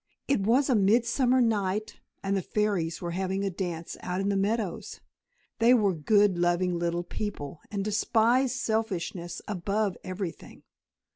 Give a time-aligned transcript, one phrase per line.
[0.27, 4.35] It was a midsummer night, and the fairies were having a dance out in the
[4.35, 4.99] meadows.
[5.59, 10.63] They were good, loving little people, and despised selfishness above everything.